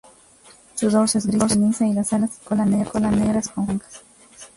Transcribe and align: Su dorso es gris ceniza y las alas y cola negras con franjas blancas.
Su 0.73 0.89
dorso 0.89 1.19
es 1.19 1.27
gris 1.27 1.43
ceniza 1.47 1.85
y 1.85 1.93
las 1.93 2.11
alas 2.11 2.39
y 2.41 2.45
cola 2.47 2.65
negras 2.65 2.91
con 3.49 3.67
franjas 3.67 4.01
blancas. 4.01 4.01